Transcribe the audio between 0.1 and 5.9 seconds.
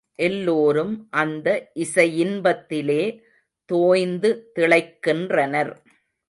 எல்லோரும் அந்த இசையின்பத்திலே தோய்ந்துதிளைக்கின்றனர்.